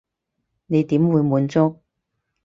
[0.65, 1.77] 你點會滿足？